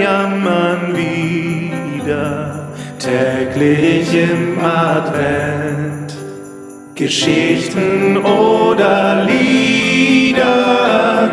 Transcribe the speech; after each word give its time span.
jammern 0.00 0.96
wieder 0.96 2.68
täglich 2.98 4.14
im 4.14 4.58
Advent. 4.64 6.14
Geschichten 6.94 8.16
oder 8.18 9.24
Lieder 9.24 10.54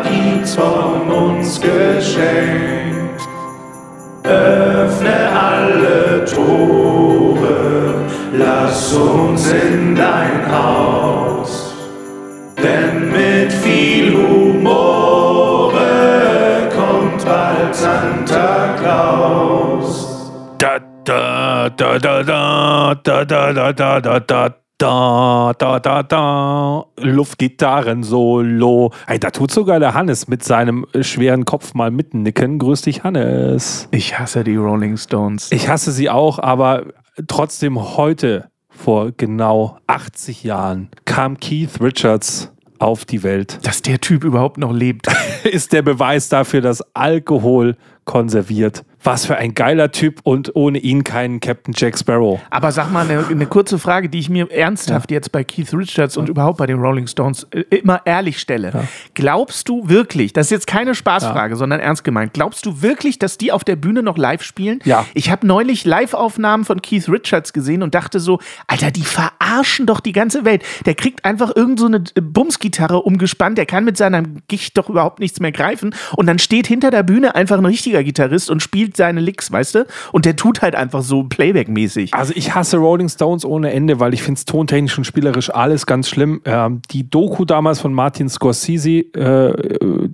gibt's 0.02 0.54
von 0.54 1.10
uns 1.10 1.60
geschenkt. 1.60 3.22
Öffne 4.24 5.28
alle 5.32 6.24
Tore, 6.24 7.94
lass 8.32 8.92
uns 8.94 9.50
in 9.52 9.94
dein 9.94 10.50
Haus. 10.50 11.01
Da, 21.82 21.98
da, 21.98 22.22
da, 22.22 22.94
da, 22.94 23.24
da, 23.24 23.52
da, 23.52 23.72
da, 23.72 24.00
da, 24.00 24.20
da, 24.20 24.20
da. 24.20 24.54
Da, 24.78 25.52
da, 25.54 26.02
da, 26.02 26.86
Luftgitarren-Solo. 26.96 28.92
Hey, 29.06 29.18
da 29.18 29.30
tut 29.30 29.50
sogar 29.50 29.80
der 29.80 29.94
Hannes 29.94 30.28
mit 30.28 30.44
seinem 30.44 30.86
schweren 31.00 31.44
Kopf 31.44 31.74
mal 31.74 31.90
mitnicken. 31.90 32.58
Grüß 32.58 32.82
dich, 32.82 33.02
Hannes. 33.02 33.88
Ich 33.90 34.18
hasse 34.18 34.44
die 34.44 34.56
Rolling 34.56 34.96
Stones. 34.96 35.50
Ich 35.50 35.68
hasse 35.68 35.90
sie 35.92 36.08
auch, 36.08 36.38
aber 36.38 36.86
trotzdem 37.26 37.96
heute, 37.96 38.48
vor 38.68 39.10
genau 39.16 39.78
80 39.88 40.44
Jahren, 40.44 40.88
kam 41.04 41.38
Keith 41.38 41.80
Richards 41.80 42.52
auf 42.78 43.04
die 43.04 43.22
Welt. 43.22 43.58
Dass 43.62 43.82
der 43.82 44.00
Typ 44.00 44.24
überhaupt 44.24 44.58
noch 44.58 44.72
lebt. 44.72 45.06
Ist 45.44 45.72
der 45.72 45.82
Beweis 45.82 46.28
dafür, 46.28 46.60
dass 46.60 46.82
Alkohol 46.94 47.76
konserviert. 48.04 48.84
Was 49.04 49.26
für 49.26 49.36
ein 49.36 49.54
geiler 49.54 49.90
Typ 49.90 50.20
und 50.22 50.54
ohne 50.54 50.78
ihn 50.78 51.02
keinen 51.02 51.40
Captain 51.40 51.74
Jack 51.76 51.98
Sparrow. 51.98 52.40
Aber 52.50 52.70
sag 52.70 52.92
mal, 52.92 53.08
eine, 53.08 53.26
eine 53.26 53.46
kurze 53.46 53.80
Frage, 53.80 54.08
die 54.08 54.20
ich 54.20 54.28
mir 54.28 54.48
ernsthaft 54.52 55.10
ja. 55.10 55.16
jetzt 55.16 55.32
bei 55.32 55.42
Keith 55.42 55.74
Richards 55.74 56.16
und 56.16 56.28
überhaupt 56.28 56.58
bei 56.58 56.66
den 56.66 56.78
Rolling 56.78 57.08
Stones 57.08 57.48
äh, 57.50 57.62
immer 57.70 58.02
ehrlich 58.04 58.38
stelle. 58.38 58.70
Ja. 58.72 58.84
Glaubst 59.14 59.68
du 59.68 59.88
wirklich, 59.88 60.32
das 60.32 60.46
ist 60.46 60.50
jetzt 60.50 60.66
keine 60.68 60.94
Spaßfrage, 60.94 61.56
sondern 61.56 61.80
ernst 61.80 62.04
gemeint, 62.04 62.32
glaubst 62.32 62.64
du 62.64 62.80
wirklich, 62.80 63.18
dass 63.18 63.38
die 63.38 63.50
auf 63.50 63.64
der 63.64 63.74
Bühne 63.74 64.04
noch 64.04 64.16
live 64.16 64.44
spielen? 64.44 64.78
Ja. 64.84 65.04
Ich 65.14 65.32
habe 65.32 65.48
neulich 65.48 65.84
Live-Aufnahmen 65.84 66.64
von 66.64 66.80
Keith 66.80 67.08
Richards 67.08 67.52
gesehen 67.52 67.82
und 67.82 67.96
dachte 67.96 68.20
so, 68.20 68.38
Alter, 68.68 68.92
die 68.92 69.02
verarschen 69.02 69.86
doch 69.86 69.98
die 69.98 70.12
ganze 70.12 70.44
Welt. 70.44 70.62
Der 70.86 70.94
kriegt 70.94 71.24
einfach 71.24 71.56
irgend 71.56 71.80
so 71.80 71.86
eine 71.86 72.04
Bumsgitarre 72.20 73.02
umgespannt, 73.02 73.58
der 73.58 73.66
kann 73.66 73.84
mit 73.84 73.96
seinem 73.96 74.42
Gicht 74.46 74.78
doch 74.78 74.88
überhaupt 74.88 75.18
nichts 75.18 75.40
mehr 75.40 75.52
greifen 75.52 75.92
und 76.14 76.26
dann 76.26 76.38
steht 76.38 76.68
hinter 76.68 76.92
der 76.92 77.02
Bühne 77.02 77.34
einfach 77.34 77.58
ein 77.58 77.66
richtiger 77.66 77.91
Gitarrist 78.00 78.50
und 78.50 78.62
spielt 78.62 78.96
seine 78.96 79.20
Licks, 79.20 79.52
weißt 79.52 79.74
du? 79.74 79.86
Und 80.12 80.24
der 80.24 80.36
tut 80.36 80.62
halt 80.62 80.74
einfach 80.74 81.02
so 81.02 81.24
Playback-mäßig. 81.24 82.14
Also 82.14 82.32
ich 82.34 82.54
hasse 82.54 82.78
Rolling 82.78 83.08
Stones 83.08 83.44
ohne 83.44 83.72
Ende, 83.72 84.00
weil 84.00 84.14
ich 84.14 84.22
finde 84.22 84.38
es 84.38 84.44
tontechnisch 84.44 84.96
und 84.98 85.04
spielerisch 85.04 85.50
alles 85.50 85.86
ganz 85.86 86.08
schlimm. 86.08 86.40
Ähm, 86.44 86.82
die 86.90 87.08
Doku 87.08 87.44
damals 87.44 87.80
von 87.80 87.92
Martin 87.92 88.28
Scorsese, 88.28 89.00
äh, 89.14 89.52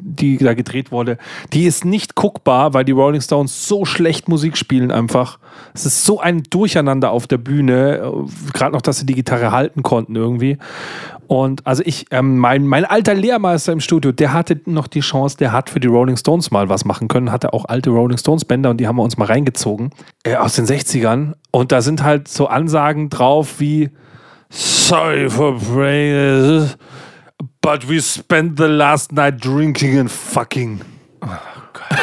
die 0.03 0.39
da 0.39 0.55
gedreht 0.55 0.91
wurde, 0.93 1.19
die 1.53 1.65
ist 1.65 1.85
nicht 1.85 2.15
guckbar, 2.15 2.75
weil 2.75 2.85
die 2.85 2.93
Rolling 2.93 3.21
Stones 3.21 3.67
so 3.69 3.85
schlecht 3.85 4.29
Musik 4.29 4.57
spielen 4.57 4.91
einfach. 4.91 5.39
Es 5.75 5.87
ist 5.87 6.05
so 6.05 6.21
ein 6.21 6.43
Durcheinander 6.51 7.11
auf 7.11 7.27
der 7.27 7.39
Bühne, 7.39 7.99
äh, 7.99 8.53
gerade 8.53 8.73
noch, 8.73 8.83
dass 8.83 8.99
sie 8.99 9.07
die 9.07 9.15
Gitarre 9.15 9.53
halten 9.53 9.83
konnten 9.83 10.17
irgendwie. 10.17 10.59
Und 11.29 11.67
also 11.67 11.83
ich, 11.85 12.07
ähm, 12.11 12.39
mein, 12.39 12.67
mein 12.67 12.87
alter 12.87 13.13
Lehrmeister 13.13 13.73
im 13.73 13.81
Studio, 13.81 14.13
der 14.13 14.33
hatte 14.33 14.63
noch 14.65 14.87
die 14.87 15.01
Chance, 15.01 15.37
der 15.37 15.53
hat 15.53 15.69
für 15.69 15.79
die 15.79 15.87
Rolling 15.87 16.17
Stones 16.17 16.51
mal 16.51 16.71
was 16.71 16.87
machen 16.87 17.07
können, 17.07 17.31
hatte 17.31 17.53
auch 17.53 17.67
alte 17.67 17.91
Rolling 17.91 18.17
Stones 18.17 18.47
Bänder 18.47 18.71
und 18.71 18.79
die 18.79 18.89
haben 18.89 18.97
wir 18.97 19.03
uns 19.03 19.19
mal 19.19 19.27
reingezogen 19.27 19.91
äh, 20.25 20.37
aus 20.37 20.55
den 20.55 20.65
60ern. 20.65 21.35
Und 21.51 21.71
da 21.71 21.83
sind 21.83 22.03
halt 22.03 22.29
so 22.29 22.47
Ansagen 22.47 23.11
drauf 23.11 23.61
wie 23.61 23.91
Sorry 24.49 25.29
for 25.29 25.59
praying, 25.59 26.71
but 27.61 27.87
we 27.87 28.01
spent 28.01 28.59
the 28.59 28.65
last 28.65 29.13
night 29.13 29.45
drinking 29.45 29.99
and 29.99 30.11
fucking. 30.11 30.81
Oh 31.21 31.27
Gott. 31.75 31.99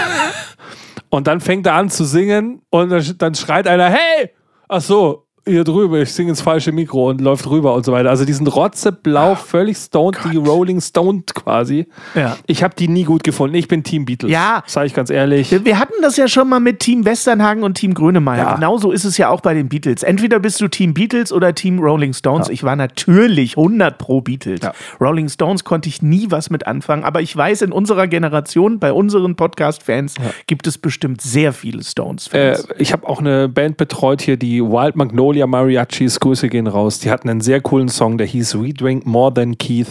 Und 1.09 1.25
dann 1.25 1.41
fängt 1.41 1.65
er 1.65 1.73
an 1.73 1.89
zu 1.89 2.05
singen 2.05 2.61
und 2.69 3.19
dann 3.19 3.33
schreit 3.33 3.67
einer, 3.67 3.89
hey! 3.89 4.29
Ach 4.67 4.81
so, 4.81 5.24
hier 5.47 5.63
drüber, 5.63 6.01
ich 6.01 6.11
singe 6.11 6.31
ins 6.31 6.41
falsche 6.41 6.71
Mikro 6.71 7.09
und 7.09 7.21
läuft 7.21 7.47
rüber 7.47 7.75
und 7.75 7.85
so 7.85 7.91
weiter. 7.91 8.09
Also 8.09 8.25
die 8.25 8.33
sind 8.33 8.47
rotzeblau, 8.47 9.33
oh, 9.33 9.35
völlig 9.35 9.77
stoned, 9.77 10.17
Gott. 10.21 10.31
die 10.31 10.37
Rolling 10.37 10.81
Stoned 10.81 11.35
quasi. 11.35 11.87
Ja. 12.15 12.37
Ich 12.47 12.63
habe 12.63 12.73
die 12.75 12.87
nie 12.87 13.03
gut 13.03 13.23
gefunden. 13.23 13.55
Ich 13.55 13.67
bin 13.67 13.83
Team 13.83 14.05
Beatles. 14.05 14.31
Ja. 14.31 14.63
Sage 14.65 14.87
ich 14.87 14.95
ganz 14.95 15.11
ehrlich. 15.11 15.51
Wir, 15.51 15.63
wir, 15.63 15.79
hatten 15.79 15.93
das 16.01 16.17
ja 16.17 16.27
schon 16.27 16.49
mal 16.49 16.59
mit 16.59 16.79
Team 16.79 17.05
Westernhagen 17.05 17.63
und 17.63 17.75
Team 17.75 17.93
Grönemeyer. 17.93 18.43
Ja. 18.43 18.55
Genauso 18.55 18.91
ist 18.91 19.05
es 19.05 19.17
ja 19.17 19.29
auch 19.29 19.41
bei 19.41 19.53
den 19.53 19.69
Beatles. 19.69 20.01
Entweder 20.01 20.39
bist 20.39 20.61
du 20.61 20.67
Team 20.67 20.95
Beatles 20.95 21.31
oder 21.31 21.53
Team 21.53 21.79
Rolling 21.79 22.13
Stones. 22.13 22.47
Ja. 22.47 22.53
Ich 22.53 22.63
war 22.63 22.75
natürlich 22.75 23.55
100 23.55 23.99
pro 23.99 24.21
Beatles. 24.21 24.61
Ja. 24.63 24.73
Rolling 24.99 25.29
Stones 25.29 25.63
konnte 25.63 25.89
ich 25.89 26.01
nie 26.01 26.27
was 26.31 26.49
mit 26.49 26.65
anfangen, 26.65 27.03
aber 27.03 27.21
ich 27.21 27.35
weiß, 27.35 27.61
in 27.61 27.71
unserer 27.71 28.07
Generation, 28.07 28.79
bei 28.79 28.91
unseren 28.91 29.35
Podcast-Fans, 29.35 30.15
gibt 30.47 30.65
es 30.65 30.79
bestimmt 30.79 31.21
sehr 31.21 31.53
viele 31.53 31.83
Stones-Fans. 31.83 32.65
Äh, 32.65 32.73
ich 32.79 32.93
habe 32.93 33.07
auch 33.07 33.19
eine 33.19 33.47
Band 33.47 33.77
betreut 33.77 34.21
hier, 34.21 34.37
die 34.37 34.61
Wild 34.63 34.95
Magnolia 34.95 35.34
Mariachis, 35.43 36.19
Grüße 36.19 36.49
gehen 36.49 36.67
raus. 36.67 36.99
Die 36.99 37.09
hatten 37.11 37.29
einen 37.29 37.41
sehr 37.41 37.61
coolen 37.61 37.89
Song, 37.89 38.17
der 38.17 38.27
hieß 38.27 38.59
We 38.59 38.73
Drink 38.73 39.05
More 39.05 39.33
Than 39.33 39.57
Keith. 39.57 39.87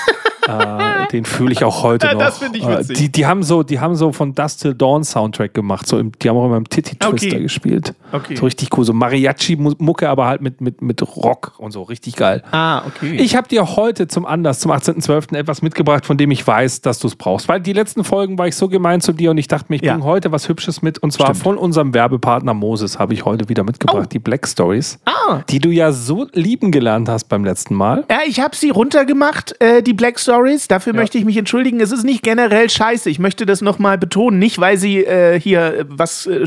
äh, 0.48 0.99
den 1.12 1.24
fühle 1.24 1.52
ich 1.52 1.64
auch 1.64 1.82
heute 1.82 2.06
noch. 2.06 2.18
Das 2.18 2.38
finde 2.38 2.58
ich 2.58 2.66
witzig. 2.66 2.96
Äh, 2.96 3.00
die, 3.00 3.12
die, 3.12 3.26
haben 3.26 3.42
so, 3.42 3.62
die 3.62 3.80
haben 3.80 3.96
so 3.96 4.12
von 4.12 4.34
Dust 4.34 4.62
Till 4.62 4.74
Dawn 4.74 5.04
Soundtrack 5.04 5.54
gemacht. 5.54 5.86
So 5.86 5.98
im, 5.98 6.12
die 6.12 6.28
haben 6.28 6.36
auch 6.36 6.46
immer 6.46 6.56
im 6.56 6.68
Titty 6.68 6.96
Twister 6.96 7.08
okay. 7.28 7.40
gespielt. 7.40 7.94
Okay. 8.12 8.36
So 8.36 8.44
richtig 8.44 8.76
cool. 8.76 8.84
So 8.84 8.92
Mariachi-Mucke, 8.92 10.08
aber 10.08 10.26
halt 10.26 10.40
mit, 10.40 10.60
mit, 10.60 10.82
mit 10.82 11.02
Rock 11.16 11.54
und 11.58 11.72
so. 11.72 11.82
Richtig 11.82 12.16
geil. 12.16 12.42
Ah, 12.50 12.82
okay. 12.86 13.16
Ich 13.16 13.36
habe 13.36 13.48
dir 13.48 13.76
heute 13.76 14.08
zum 14.08 14.26
Anlass, 14.26 14.60
zum 14.60 14.70
18.12. 14.70 15.36
etwas 15.36 15.62
mitgebracht, 15.62 16.06
von 16.06 16.16
dem 16.16 16.30
ich 16.30 16.46
weiß, 16.46 16.80
dass 16.82 16.98
du 16.98 17.08
es 17.08 17.16
brauchst. 17.16 17.48
Weil 17.48 17.60
die 17.60 17.72
letzten 17.72 18.04
Folgen 18.04 18.38
war 18.38 18.46
ich 18.46 18.56
so 18.56 18.68
gemein 18.68 19.00
zu 19.00 19.12
dir 19.12 19.30
und 19.30 19.38
ich 19.38 19.48
dachte 19.48 19.66
mir, 19.68 19.76
ich 19.76 19.82
ja. 19.82 19.94
bringe 19.94 20.04
heute 20.04 20.32
was 20.32 20.48
Hübsches 20.48 20.82
mit. 20.82 20.98
Und 20.98 21.12
zwar 21.12 21.28
Stimmt. 21.28 21.42
von 21.42 21.58
unserem 21.58 21.94
Werbepartner 21.94 22.54
Moses 22.54 22.98
habe 22.98 23.14
ich 23.14 23.24
heute 23.24 23.48
wieder 23.48 23.64
mitgebracht. 23.64 24.06
Oh. 24.06 24.12
Die 24.12 24.18
Black 24.18 24.46
Stories. 24.46 24.98
Ah. 25.04 25.42
Die 25.48 25.58
du 25.58 25.70
ja 25.70 25.92
so 25.92 26.26
lieben 26.32 26.70
gelernt 26.70 27.08
hast 27.08 27.24
beim 27.24 27.44
letzten 27.44 27.74
Mal. 27.74 28.04
Ja, 28.10 28.20
ich 28.26 28.40
habe 28.40 28.56
sie 28.56 28.70
runtergemacht, 28.70 29.60
äh, 29.60 29.82
die 29.82 29.94
Black 29.94 30.18
Stories. 30.18 30.68
Dafür 30.68 30.94
ja. 30.94 30.99
Möchte 31.00 31.18
ich 31.18 31.24
mich 31.24 31.36
entschuldigen. 31.36 31.80
Es 31.80 31.92
ist 31.92 32.04
nicht 32.04 32.22
generell 32.22 32.68
scheiße. 32.70 33.10
Ich 33.10 33.18
möchte 33.18 33.46
das 33.46 33.60
nochmal 33.60 33.98
betonen. 33.98 34.38
Nicht, 34.38 34.58
weil 34.58 34.76
sie 34.76 35.04
äh, 35.04 35.40
hier 35.40 35.86
was 35.88 36.26
äh, 36.26 36.46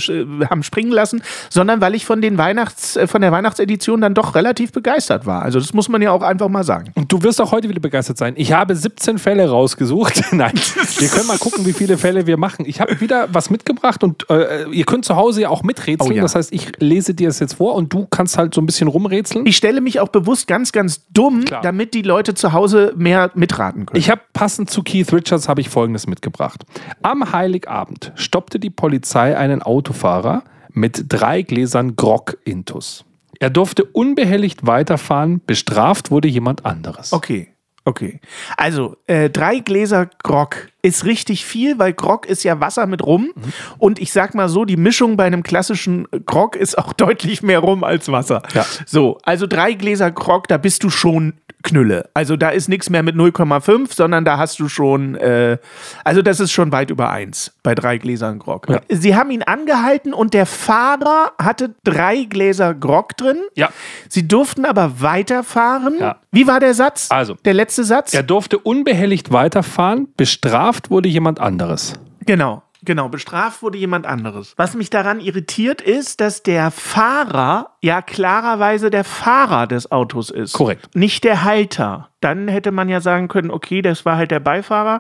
haben 0.50 0.64
springen 0.64 0.92
lassen, 0.92 1.24
sondern 1.50 1.82
weil 1.82 1.96
ich 1.96 2.06
von, 2.06 2.22
den 2.22 2.38
Weihnachts-, 2.38 2.96
äh, 2.96 3.08
von 3.08 3.22
der 3.22 3.32
Weihnachtsedition 3.32 4.02
dann 4.02 4.14
doch 4.14 4.36
relativ 4.36 4.72
begeistert 4.72 5.26
war. 5.26 5.42
Also, 5.42 5.60
das 5.60 5.74
muss 5.74 5.90
man 5.90 6.02
ja 6.02 6.12
auch 6.12 6.22
einfach 6.22 6.50
mal 6.50 6.64
sagen. 6.64 6.92
Und 6.96 7.12
du 7.12 7.22
wirst 7.24 7.42
auch 7.42 7.52
heute 7.52 7.70
wieder 7.70 7.80
begeistert 7.80 8.18
sein. 8.18 8.34
Ich 8.38 8.54
habe 8.54 8.76
17 8.76 9.18
Fälle 9.18 9.50
rausgesucht. 9.50 10.24
Nein, 10.32 10.54
wir 10.98 11.08
können 11.08 11.28
mal 11.28 11.38
gucken, 11.38 11.66
wie 11.66 11.74
viele 11.74 11.98
Fälle 11.98 12.28
wir 12.28 12.38
machen. 12.38 12.66
Ich 12.66 12.82
habe 12.82 13.00
wieder 13.02 13.28
was 13.32 13.50
mitgebracht 13.50 14.04
und 14.04 14.30
äh, 14.30 14.70
ihr 14.72 14.86
könnt 14.86 15.06
zu 15.06 15.16
Hause 15.16 15.42
ja 15.42 15.50
auch 15.50 15.64
miträtseln. 15.64 16.12
Oh, 16.12 16.16
ja. 16.16 16.22
Das 16.22 16.36
heißt, 16.36 16.54
ich 16.54 16.72
lese 16.80 17.14
dir 17.14 17.28
das 17.28 17.40
jetzt 17.40 17.56
vor 17.56 17.76
und 17.76 17.94
du 17.94 18.06
kannst 18.06 18.38
halt 18.38 18.54
so 18.54 18.62
ein 18.62 18.66
bisschen 18.66 18.88
rumrätseln. 18.88 19.46
Ich 19.46 19.58
stelle 19.58 19.82
mich 19.82 20.00
auch 20.00 20.10
bewusst 20.10 20.48
ganz, 20.48 20.72
ganz 20.72 21.02
dumm, 21.12 21.46
Klar. 21.46 21.62
damit 21.62 21.94
die 21.94 22.02
Leute 22.02 22.34
zu 22.34 22.54
Hause 22.54 22.94
mehr 22.96 23.32
mitraten 23.36 23.86
können. 23.86 24.00
Ich 24.00 24.10
habe 24.10 24.22
passend 24.44 24.70
zu 24.70 24.84
Keith 24.84 25.14
Richards 25.14 25.48
habe 25.48 25.62
ich 25.62 25.70
Folgendes 25.70 26.06
mitgebracht. 26.06 26.66
Am 27.02 27.32
Heiligabend 27.32 28.12
stoppte 28.16 28.60
die 28.60 28.70
Polizei 28.70 29.38
einen 29.38 29.62
Autofahrer 29.62 30.44
mit 30.70 31.06
drei 31.08 31.44
Gläsern 31.44 31.96
Grog 31.96 32.38
intus. 32.44 33.06
Er 33.40 33.50
durfte 33.50 33.86
unbehelligt 33.86 34.68
weiterfahren, 34.68 35.40
bestraft 35.48 36.12
wurde 36.12 36.28
jemand 36.28 36.66
anderes. 36.66 37.14
Okay. 37.14 37.54
Okay. 37.86 38.20
Also, 38.58 38.98
äh, 39.08 39.30
drei 39.30 39.60
Gläser 39.60 40.10
Grog 40.24 40.68
ist 40.84 41.06
richtig 41.06 41.46
viel, 41.46 41.80
weil 41.80 41.94
Grog 41.94 42.26
ist 42.26 42.44
ja 42.44 42.60
Wasser 42.60 42.86
mit 42.86 43.02
Rum. 43.04 43.32
Mhm. 43.34 43.54
Und 43.80 44.00
ich 44.00 44.12
sag 44.12 44.36
mal 44.36 44.50
so, 44.50 44.66
die 44.66 44.76
Mischung 44.76 45.16
bei 45.16 45.24
einem 45.24 45.42
klassischen 45.42 46.08
Grog 46.26 46.58
ist 46.58 46.78
auch 46.78 46.94
deutlich 46.94 47.42
mehr 47.42 47.60
Rum 47.60 47.84
als 47.84 48.12
Wasser. 48.12 48.44
Ja. 48.54 48.66
So, 48.86 49.18
also 49.24 49.48
drei 49.48 49.74
Gläser 49.74 50.12
Grog, 50.12 50.48
da 50.50 50.58
bist 50.58 50.84
du 50.84 50.90
schon 50.90 51.34
Knülle. 51.64 52.10
Also 52.14 52.36
da 52.36 52.50
ist 52.50 52.68
nichts 52.68 52.90
mehr 52.90 53.04
mit 53.04 53.16
0,5, 53.16 53.96
sondern 53.96 54.26
da 54.26 54.38
hast 54.38 54.60
du 54.60 54.68
schon, 54.68 55.16
äh, 55.16 55.58
also 56.04 56.22
das 56.22 56.42
ist 56.42 56.52
schon 56.52 56.72
weit 56.74 56.90
über 56.90 57.10
1 57.10 57.54
bei 57.64 57.74
drei 57.74 57.98
Gläsern 57.98 58.38
Grog. 58.38 58.68
Ja. 58.70 58.82
Sie 58.90 59.16
haben 59.16 59.32
ihn 59.32 59.44
angehalten 59.44 60.14
und 60.14 60.34
der 60.34 60.46
Fahrer 60.46 61.32
hatte 61.42 61.74
drei 61.86 62.26
Gläser 62.26 62.74
Grog 62.74 63.16
drin. 63.16 63.38
Ja. 63.56 63.70
Sie 64.10 64.28
durften 64.28 64.66
aber 64.66 65.02
weiterfahren. 65.02 65.96
Ja. 66.00 66.18
Wie 66.32 66.48
war 66.48 66.60
der 66.60 66.74
Satz? 66.74 67.08
Also, 67.10 67.36
der 67.46 67.54
letzte 67.54 67.84
Satz? 67.84 68.14
Er 68.14 68.24
durfte 68.24 68.58
unbehelligt 68.58 69.32
weiterfahren, 69.32 70.10
bestraft 70.18 70.73
wurde 70.90 71.10
jemand 71.10 71.40
anderes. 71.40 71.94
Genau. 72.26 72.64
Genau, 72.86 73.08
bestraft 73.08 73.64
wurde 73.64 73.78
jemand 73.78 74.06
anderes. 74.06 74.54
Was 74.58 74.76
mich 74.76 74.90
daran 74.90 75.22
irritiert 75.22 75.82
ist, 75.82 76.20
dass 76.20 76.44
der 76.44 76.70
Fahrer 76.70 77.78
ja 77.82 78.02
klarerweise 78.02 78.90
der 78.90 79.06
Fahrer 79.06 79.68
des 79.68 79.90
Autos 79.90 80.30
ist. 80.30 80.52
Korrekt. 80.52 80.94
Nicht 80.94 81.24
der 81.24 81.44
Halter. 81.46 82.10
Dann 82.20 82.50
hätte 82.50 82.72
man 82.72 82.90
ja 82.90 83.00
sagen 83.00 83.30
können, 83.30 83.52
okay, 83.52 83.82
das 83.82 84.04
war 84.04 84.18
halt 84.18 84.32
der 84.32 84.42
Beifahrer. 84.42 85.00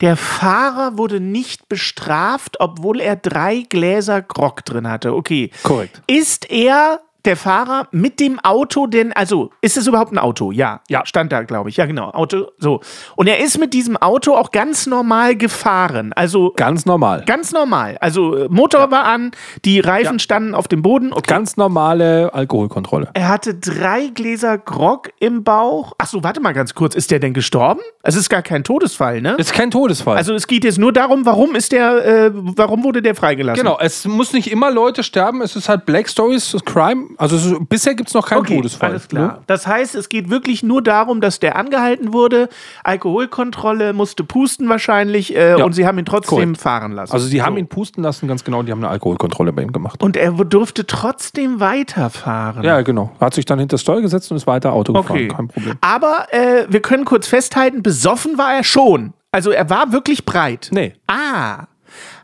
Der 0.00 0.16
Fahrer 0.16 0.96
wurde 0.96 1.20
nicht 1.20 1.68
bestraft, 1.68 2.60
obwohl 2.60 2.98
er 3.00 3.16
drei 3.16 3.66
Gläser 3.68 4.22
Grog 4.22 4.64
drin 4.64 4.88
hatte. 4.88 5.14
Okay. 5.14 5.50
Korrekt. 5.62 6.02
Ist 6.06 6.50
er 6.50 7.00
der 7.24 7.36
Fahrer 7.36 7.88
mit 7.92 8.18
dem 8.20 8.38
Auto 8.40 8.86
denn, 8.86 9.12
also 9.12 9.50
ist 9.60 9.76
es 9.76 9.86
überhaupt 9.86 10.12
ein 10.12 10.18
Auto? 10.18 10.50
Ja. 10.52 10.80
Ja. 10.88 11.06
Stand 11.06 11.32
da, 11.32 11.42
glaube 11.42 11.68
ich. 11.70 11.76
Ja, 11.76 11.86
genau. 11.86 12.10
Auto, 12.10 12.48
so. 12.58 12.80
Und 13.16 13.26
er 13.28 13.38
ist 13.40 13.58
mit 13.58 13.72
diesem 13.74 13.96
Auto 13.96 14.34
auch 14.34 14.50
ganz 14.50 14.86
normal 14.86 15.36
gefahren. 15.36 16.12
Also 16.14 16.52
Ganz 16.56 16.84
normal. 16.86 17.24
ganz 17.26 17.52
normal. 17.52 17.96
Also 18.00 18.46
Motor 18.50 18.90
war 18.90 19.04
an, 19.04 19.30
die 19.64 19.80
Reifen 19.80 20.14
Ja. 20.14 20.18
standen 20.18 20.54
auf 20.54 20.68
dem 20.68 20.82
Boden. 20.82 21.12
Okay. 21.12 21.22
Ganz 21.28 21.56
normale 21.56 22.32
Alkoholkontrolle. 22.34 23.10
Er 23.14 23.28
hatte 23.28 23.54
drei 23.54 24.08
Gläser 24.08 24.58
Grog 24.58 25.10
im 25.20 25.44
Bauch. 25.44 25.92
Ach 25.98 26.06
so, 26.06 26.22
warte 26.24 26.40
mal 26.40 26.52
ganz 26.52 26.74
kurz. 26.74 26.94
Ist 26.94 27.10
der 27.10 27.18
denn 27.20 27.34
gestorben? 27.34 27.80
Es 28.02 28.16
ist 28.16 28.28
gar 28.28 28.42
kein 28.42 28.64
Todesfall, 28.64 29.20
ne? 29.22 29.36
Ist 29.38 29.52
kein 29.52 29.70
Todesfall. 29.70 30.16
Also 30.16 30.34
es 30.34 30.46
geht 30.46 30.64
jetzt 30.64 30.78
nur 30.78 30.92
darum, 30.92 31.24
warum 31.24 31.54
ist 31.54 31.72
der, 31.72 32.04
äh, 32.04 32.30
warum 32.34 32.82
wurde 32.84 33.00
der 33.02 33.14
freigelassen? 33.14 33.62
genau, 33.62 33.78
es 33.80 34.06
muss 34.06 34.32
nicht 34.32 34.50
immer 34.50 34.70
Leute 34.70 35.02
sterben, 35.04 35.40
es 35.42 35.54
ist 35.56 35.68
halt 35.68 35.86
Black 35.86 36.08
Stories, 36.08 36.56
Crime. 36.64 37.06
Also 37.18 37.36
ist, 37.36 37.68
bisher 37.68 37.94
gibt 37.94 38.08
es 38.08 38.14
noch 38.14 38.26
keinen 38.28 38.40
Okay, 38.40 38.56
Todesfall. 38.56 38.90
alles 38.90 39.08
klar. 39.08 39.22
Ne? 39.34 39.38
Das 39.46 39.66
heißt, 39.66 39.94
es 39.94 40.08
geht 40.08 40.30
wirklich 40.30 40.62
nur 40.62 40.82
darum, 40.82 41.20
dass 41.20 41.40
der 41.40 41.56
angehalten 41.56 42.12
wurde, 42.12 42.48
Alkoholkontrolle, 42.84 43.92
musste 43.92 44.24
pusten 44.24 44.68
wahrscheinlich 44.68 45.34
äh, 45.36 45.58
Ja, 45.58 45.64
und 45.64 45.72
sie 45.72 45.86
haben 45.86 45.98
ihn 45.98 46.04
trotzdem 46.04 46.38
korrekt. 46.38 46.58
fahren 46.60 46.92
lassen. 46.92 47.12
Also 47.12 47.26
haben 47.42 47.54
So. 47.54 47.58
ihn 47.58 47.66
pusten 47.68 48.02
lassen, 48.02 48.28
ganz 48.28 48.44
genau, 48.44 48.62
die 48.62 48.72
haben 48.72 48.78
eine 48.80 48.88
Alkoholkontrolle 48.88 49.52
bei 49.52 49.62
ihm 49.62 49.72
gemacht. 49.72 50.02
Und 50.02 50.16
er 50.16 50.32
durfte 50.32 50.86
trotzdem 50.86 51.60
weiterfahren. 51.60 52.62
Ja, 52.62 52.80
genau. 52.82 53.10
Hat 53.20 53.34
sich 53.34 53.44
dann 53.44 53.58
hinter 53.58 53.74
das 53.74 53.80
Steuer 53.82 54.00
gesetzt 54.00 54.30
und 54.30 54.36
ist 54.36 54.46
weiter 54.46 54.72
Auto 54.72 54.94
Okay. 54.94 55.28
gefahren. 55.28 55.28
Kein 55.36 55.48
Problem. 55.48 55.78
Aber 55.80 56.26
äh, 56.30 56.66
wir 56.68 56.80
können 56.80 57.04
kurz 57.04 57.26
festhalten, 57.26 57.82
besoffen 57.82 58.38
war 58.38 58.54
er 58.54 58.64
schon. 58.64 59.12
Also 59.32 59.50
er 59.50 59.68
war 59.70 59.92
wirklich 59.92 60.24
breit. 60.24 60.68
Nee, 60.72 60.94
Ah. 61.06 61.64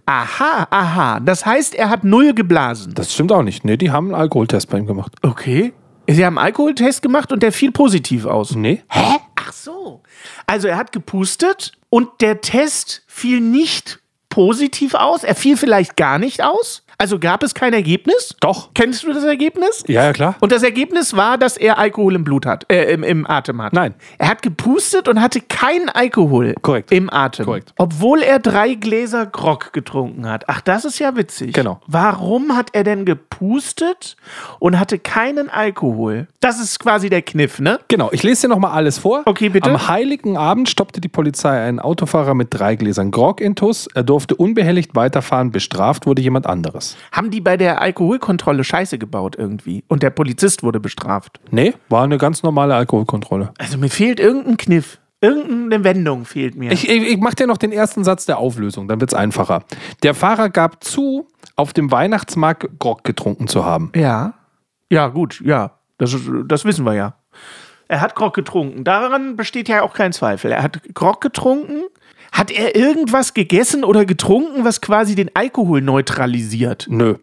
Aha, 0.08 0.66
aha. 0.70 1.20
Das 1.20 1.44
heißt, 1.44 1.74
er 1.74 1.90
hat 1.90 2.02
null 2.02 2.32
geblasen. 2.32 2.94
das 2.94 3.12
stimmt 3.12 3.30
auch 3.30 3.42
nicht. 3.42 3.66
Nee, 3.66 3.76
die 3.76 3.90
haben 3.90 4.06
einen 4.06 4.14
Alkoholtest 4.14 4.70
bei 4.70 4.78
ihm 4.78 4.86
gemacht. 4.86 5.12
Okay. 5.20 5.74
Sie 6.08 6.24
haben 6.24 6.38
einen 6.38 6.46
Alkoholtest 6.46 7.02
gemacht 7.02 7.30
und 7.30 7.42
der 7.42 7.52
fiel 7.52 7.72
positiv 7.72 8.24
aus. 8.24 8.56
Nee? 8.56 8.82
Hä? 8.88 9.18
Ach 9.36 9.52
so. 9.52 10.02
Also 10.46 10.66
er 10.66 10.78
hat 10.78 10.92
gepustet 10.92 11.72
und 11.90 12.08
der 12.22 12.40
Test 12.40 13.02
fiel 13.06 13.42
nicht 13.42 14.00
positiv 14.30 14.94
aus. 14.94 15.24
Er 15.24 15.34
fiel 15.34 15.58
vielleicht 15.58 15.98
gar 15.98 16.18
nicht 16.18 16.42
aus. 16.42 16.84
Also 17.00 17.20
gab 17.20 17.44
es 17.44 17.54
kein 17.54 17.72
Ergebnis? 17.74 18.34
Doch. 18.40 18.70
Kennst 18.74 19.04
du 19.04 19.12
das 19.12 19.22
Ergebnis? 19.22 19.84
Ja, 19.86 20.02
ja, 20.02 20.12
klar. 20.12 20.34
Und 20.40 20.50
das 20.50 20.64
Ergebnis 20.64 21.14
war, 21.14 21.38
dass 21.38 21.56
er 21.56 21.78
Alkohol 21.78 22.16
im 22.16 22.24
Blut 22.24 22.44
hat, 22.44 22.66
äh, 22.72 22.92
im, 22.92 23.04
im 23.04 23.24
Atem 23.24 23.62
hat. 23.62 23.72
Nein. 23.72 23.94
Er 24.18 24.28
hat 24.28 24.42
gepustet 24.42 25.06
und 25.06 25.20
hatte 25.22 25.40
keinen 25.40 25.88
Alkohol 25.90 26.54
Korrekt. 26.60 26.90
im 26.90 27.08
Atem. 27.08 27.46
Korrekt. 27.46 27.72
Obwohl 27.78 28.22
er 28.22 28.40
drei 28.40 28.74
Gläser 28.74 29.26
Grog 29.26 29.72
getrunken 29.72 30.28
hat. 30.28 30.48
Ach, 30.48 30.60
das 30.60 30.84
ist 30.84 30.98
ja 30.98 31.14
witzig. 31.14 31.52
Genau. 31.52 31.80
Warum 31.86 32.56
hat 32.56 32.70
er 32.72 32.82
denn 32.82 33.04
gepustet 33.04 34.16
und 34.58 34.80
hatte 34.80 34.98
keinen 34.98 35.48
Alkohol? 35.50 36.26
Das 36.40 36.60
ist 36.60 36.80
quasi 36.80 37.08
der 37.08 37.22
Kniff, 37.22 37.60
ne? 37.60 37.78
Genau, 37.86 38.08
ich 38.10 38.24
lese 38.24 38.48
dir 38.48 38.48
nochmal 38.48 38.72
alles 38.72 38.98
vor. 38.98 39.22
Okay, 39.24 39.50
bitte. 39.50 39.70
Am 39.70 39.86
heiligen 39.86 40.36
Abend 40.36 40.68
stoppte 40.68 41.00
die 41.00 41.08
Polizei 41.08 41.62
einen 41.62 41.78
Autofahrer 41.78 42.34
mit 42.34 42.48
drei 42.50 42.74
Gläsern 42.74 43.12
Grog 43.12 43.40
intus. 43.40 43.86
Er 43.94 44.02
durfte 44.02 44.34
unbehelligt 44.34 44.96
weiterfahren, 44.96 45.52
bestraft 45.52 46.04
wurde 46.04 46.22
jemand 46.22 46.48
anderes. 46.48 46.87
Haben 47.12 47.30
die 47.30 47.40
bei 47.40 47.56
der 47.56 47.80
Alkoholkontrolle 47.80 48.64
Scheiße 48.64 48.98
gebaut 48.98 49.36
irgendwie? 49.36 49.84
Und 49.88 50.02
der 50.02 50.10
Polizist 50.10 50.62
wurde 50.62 50.80
bestraft. 50.80 51.40
Nee, 51.50 51.74
war 51.88 52.04
eine 52.04 52.18
ganz 52.18 52.42
normale 52.42 52.74
Alkoholkontrolle. 52.74 53.52
Also 53.58 53.78
mir 53.78 53.90
fehlt 53.90 54.20
irgendein 54.20 54.56
Kniff. 54.56 54.98
Irgendeine 55.20 55.82
Wendung 55.82 56.24
fehlt 56.24 56.54
mir. 56.54 56.70
Ich, 56.70 56.88
ich, 56.88 57.02
ich 57.02 57.18
mache 57.18 57.34
dir 57.34 57.46
noch 57.48 57.56
den 57.56 57.72
ersten 57.72 58.04
Satz 58.04 58.24
der 58.26 58.38
Auflösung, 58.38 58.86
dann 58.86 59.00
wird 59.00 59.10
es 59.12 59.18
einfacher. 59.18 59.64
Der 60.04 60.14
Fahrer 60.14 60.48
gab 60.48 60.84
zu, 60.84 61.26
auf 61.56 61.72
dem 61.72 61.90
Weihnachtsmarkt 61.90 62.78
Grog 62.78 63.02
getrunken 63.04 63.48
zu 63.48 63.64
haben. 63.64 63.90
ja. 63.94 64.34
Ja, 64.90 65.08
gut, 65.08 65.42
ja. 65.44 65.72
Das, 65.98 66.16
das 66.46 66.64
wissen 66.64 66.86
wir 66.86 66.94
ja. 66.94 67.14
Er 67.88 68.00
hat 68.00 68.14
Grog 68.14 68.34
getrunken. 68.34 68.84
Daran 68.84 69.36
besteht 69.36 69.68
ja 69.68 69.82
auch 69.82 69.92
kein 69.92 70.12
Zweifel. 70.12 70.52
Er 70.52 70.62
hat 70.62 70.80
Grog 70.94 71.20
getrunken. 71.20 71.82
Hat 72.32 72.50
er 72.50 72.76
irgendwas 72.76 73.34
gegessen 73.34 73.84
oder 73.84 74.04
getrunken, 74.04 74.64
was 74.64 74.80
quasi 74.80 75.14
den 75.14 75.30
Alkohol 75.34 75.80
neutralisiert? 75.80 76.86
Nö. 76.90 77.14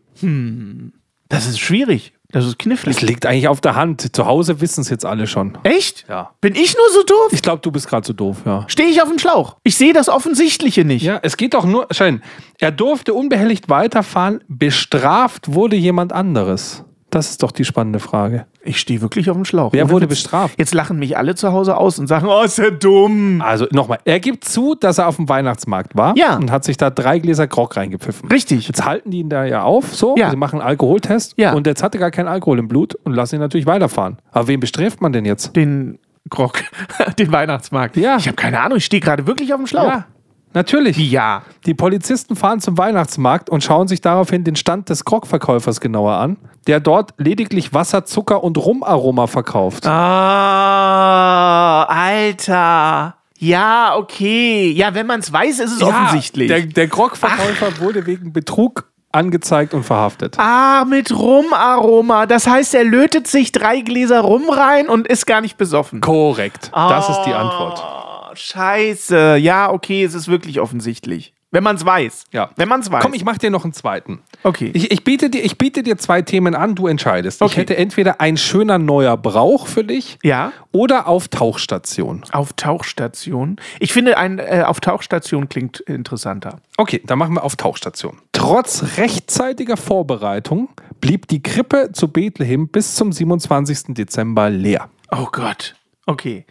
Das 1.30 1.48
ist 1.48 1.60
schwierig. 1.60 2.14
Das 2.32 2.44
ist 2.44 2.54
Das 2.54 2.58
knifflig. 2.58 3.02
liegt 3.02 3.26
eigentlich 3.26 3.48
auf 3.48 3.62
der 3.62 3.76
Hand. 3.76 4.14
Zu 4.16 4.26
Hause 4.26 4.60
wissen 4.60 4.82
es 4.82 4.90
jetzt 4.90 5.06
alle 5.06 5.26
schon. 5.28 5.58
Echt? 5.64 6.06
Ja. 6.10 6.32
Bin 6.42 6.56
ich 6.56 6.76
nur 6.76 6.90
so 6.92 7.04
doof? 7.04 7.30
Ich 7.32 7.42
glaube, 7.42 7.62
du 7.62 7.72
bist 7.72 7.88
gerade 7.88 8.06
so 8.06 8.14
doof, 8.14 8.38
ja. 8.46 8.66
Stehe 8.68 8.90
ich 8.90 9.02
auf 9.02 9.08
dem 9.08 9.20
Schlauch? 9.20 9.56
Ich 9.64 9.78
sehe 9.78 9.94
das 9.94 10.10
Offensichtliche 10.10 10.84
nicht. 10.84 11.04
Ja, 11.04 11.20
es 11.22 11.38
geht 11.38 11.54
doch 11.54 11.66
nur, 11.66 11.88
Schein, 11.92 12.22
er 12.60 12.72
durfte 12.72 13.14
unbehelligt 13.14 13.70
weiterfahren, 13.70 14.44
bestraft 14.48 15.54
wurde 15.54 15.76
jemand 15.78 16.12
anderes. 16.14 16.84
Das 17.16 17.30
ist 17.30 17.44
doch 17.44 17.54
die 17.54 17.64
spannende 17.64 18.00
Frage. 18.00 18.46
Ich 18.62 18.78
stehe 18.78 19.00
wirklich 19.00 19.30
auf 19.30 19.38
dem 19.38 19.46
Schlauch. 19.46 19.72
Wer 19.72 19.86
Ohne 19.86 19.94
wurde 19.94 20.06
Witz. 20.10 20.22
bestraft? 20.24 20.56
Jetzt 20.60 20.74
lachen 20.74 21.00
mich 21.00 21.16
alle 21.18 21.34
zu 21.36 21.54
Hause 21.54 21.78
aus 21.78 21.98
und 21.98 22.08
sagen, 22.08 22.28
oh, 22.28 22.42
ist 22.44 22.60
er 22.60 22.72
dumm. 22.72 23.42
Also 23.42 23.68
nochmal, 23.72 24.00
er 24.04 24.20
gibt 24.20 24.44
zu, 24.44 24.76
dass 24.76 24.98
er 24.98 25.08
auf 25.08 25.16
dem 25.16 25.30
Weihnachtsmarkt 25.30 25.96
war 25.96 26.14
Ja. 26.18 26.36
und 26.36 26.52
hat 26.52 26.66
sich 26.66 26.76
da 26.76 26.90
drei 26.90 27.20
Gläser 27.20 27.48
Grog 27.48 27.78
reingepfiffen. 27.78 28.30
Richtig. 28.30 28.68
Jetzt 28.68 28.84
halten 28.84 29.12
die 29.12 29.20
ihn 29.20 29.30
da 29.30 29.46
ja 29.46 29.64
auf, 29.64 29.96
so, 29.96 30.16
Ja. 30.18 30.30
sie 30.30 30.36
machen 30.36 30.60
einen 30.60 30.68
Alkoholtest 30.68 31.36
Ja. 31.38 31.54
und 31.54 31.66
jetzt 31.68 31.82
hat 31.84 31.96
er 31.96 32.00
gar 32.02 32.12
keinen 32.12 32.28
Alkohol 32.28 32.60
im 32.60 32.68
Blut 32.68 32.96
und 32.96 33.14
lassen 33.14 33.36
ihn 33.36 33.42
natürlich 33.42 33.66
weiterfahren. 33.66 34.18
Aber 34.34 34.50
wen 34.50 34.60
bestraft 34.60 35.00
man 35.02 35.14
denn 35.14 35.24
jetzt? 35.24 35.56
Den 35.56 36.00
Grog, 36.30 36.64
den 37.18 37.32
Weihnachtsmarkt. 37.32 37.96
Ja. 37.96 38.18
Ich 38.18 38.28
habe 38.28 38.36
keine 38.36 38.60
Ahnung, 38.60 38.80
ich 38.80 38.86
stehe 38.86 39.00
gerade 39.00 39.26
wirklich 39.26 39.54
auf 39.54 39.60
dem 39.62 39.68
Schlauch. 39.68 39.88
Ja, 39.88 40.06
natürlich. 40.56 40.98
Ja? 40.98 41.44
Die 41.66 41.74
Polizisten 41.74 42.36
fahren 42.36 42.60
zum 42.60 42.78
Weihnachtsmarkt 42.78 43.50
und 43.50 43.64
schauen 43.64 43.88
sich 43.88 44.02
daraufhin 44.02 44.44
den 44.44 44.56
Stand 44.56 44.90
des 44.90 45.06
Grogverkäufers 45.06 45.80
genauer 45.80 46.16
an, 46.16 46.38
der 46.68 46.80
dort 46.80 47.14
lediglich 47.18 47.74
Wasser, 47.74 48.06
Zucker 48.06 48.44
und 48.44 48.58
Rumaroma 48.58 49.28
verkauft. 49.28 49.86
Ah, 49.86 51.84
Alter. 51.84 53.16
Ja, 53.38 53.96
okay. 53.98 54.72
Ja, 54.72 54.94
wenn 54.96 55.06
man 55.06 55.20
es 55.20 55.32
weiß, 55.32 55.60
ist 55.60 55.74
es 55.74 55.82
offensichtlich. 55.84 56.48
Der, 56.48 56.62
der 56.62 56.88
Grogverkäufer 56.88 57.80
wurde 57.80 58.06
wegen 58.06 58.34
Betrug 58.34 58.90
angezeigt 59.12 59.74
und 59.74 59.84
verhaftet. 59.84 60.38
ah, 60.40 60.84
mit 60.86 61.12
Rumaroma. 61.16 62.26
Das 62.26 62.48
heißt, 62.48 62.76
er 62.76 62.84
lötet 62.84 63.28
sich 63.28 63.52
drei 63.52 63.82
Gläser 63.82 64.22
Rum 64.22 64.50
rein 64.50 64.90
und 64.90 65.08
ist 65.08 65.26
gar 65.26 65.42
nicht 65.42 65.58
besoffen. 65.58 66.02
Korrekt. 66.02 66.70
Das 66.74 67.10
ist 67.10 67.22
die 67.26 67.34
Antwort. 67.34 67.95
Scheiße. 68.36 69.38
Ja, 69.38 69.72
okay, 69.72 70.04
es 70.04 70.14
ist 70.14 70.28
wirklich 70.28 70.60
offensichtlich. 70.60 71.34
Wenn 71.52 71.64
man 71.64 71.78
es 71.78 71.86
weiß. 71.86 72.26
Ja. 72.34 72.50
Wenn 72.58 72.68
man 72.68 72.82
es 72.82 72.92
weiß. 72.92 73.02
Komm, 73.02 73.14
ich 73.14 73.24
mach 73.24 73.38
dir 73.38 73.50
noch 73.50 73.64
einen 73.64 73.72
zweiten. 73.72 74.20
okay. 74.44 74.72
Ich, 74.74 74.92
ich, 74.92 75.06
biete 75.06 75.30
dir, 75.30 75.42
ich 75.46 75.58
biete 75.58 75.84
dir 75.84 75.98
zwei 75.98 76.22
Themen 76.22 76.54
an, 76.54 76.76
du 76.76 76.88
entscheidest. 76.88 77.42
Ich 77.42 77.46
Okay. 77.46 77.62
hätte 77.62 77.78
entweder 77.78 78.20
ein 78.20 78.36
schöner 78.36 78.78
neuer 78.78 79.16
Brauch 79.16 79.68
für 79.68 79.86
dich 79.86 80.18
ja. 80.22 80.52
oder 80.74 81.08
auf 81.08 81.30
Tauchstation. 81.30 82.26
Auf 82.34 82.52
Tauchstation. 82.54 83.56
Ich 83.80 83.94
finde, 83.94 84.18
ein 84.18 84.40
äh, 84.40 84.64
auf 84.66 84.82
Tauchstation 84.82 85.48
klingt 85.48 85.80
interessanter. 85.82 86.60
Okay, 86.76 87.02
dann 87.06 87.18
machen 87.20 87.36
wir 87.36 87.44
auf 87.46 87.56
Tauchstation. 87.56 88.18
Trotz 88.34 88.98
rechtzeitiger 88.98 89.78
Vorbereitung 89.78 90.68
blieb 91.00 91.30
die 91.30 91.42
Krippe 91.42 91.92
zu 91.94 92.10
Bethlehem 92.10 92.68
bis 92.68 92.96
zum 92.96 93.14
27. 93.14 93.94
Dezember 93.96 94.50
leer. 94.50 94.90
Oh 95.10 95.28
Gott. 95.32 95.76
Okay. 96.06 96.46